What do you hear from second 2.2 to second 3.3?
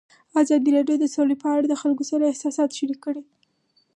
احساسات شریک کړي.